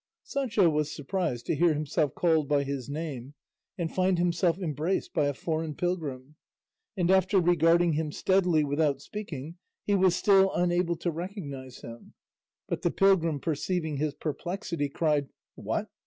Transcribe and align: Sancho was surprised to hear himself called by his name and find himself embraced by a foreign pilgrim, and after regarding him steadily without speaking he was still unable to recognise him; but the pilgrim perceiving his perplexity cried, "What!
Sancho 0.23 0.67
was 0.67 0.91
surprised 0.91 1.45
to 1.45 1.53
hear 1.55 1.75
himself 1.75 2.15
called 2.15 2.47
by 2.49 2.63
his 2.63 2.89
name 2.89 3.35
and 3.77 3.93
find 3.93 4.17
himself 4.17 4.57
embraced 4.57 5.13
by 5.13 5.27
a 5.27 5.33
foreign 5.35 5.75
pilgrim, 5.75 6.37
and 6.97 7.11
after 7.11 7.39
regarding 7.39 7.93
him 7.93 8.11
steadily 8.11 8.63
without 8.63 8.99
speaking 8.99 9.57
he 9.83 9.93
was 9.93 10.15
still 10.15 10.51
unable 10.55 10.95
to 10.95 11.11
recognise 11.11 11.81
him; 11.81 12.15
but 12.67 12.81
the 12.81 12.89
pilgrim 12.89 13.39
perceiving 13.39 13.97
his 13.97 14.15
perplexity 14.15 14.89
cried, 14.89 15.29
"What! 15.53 15.87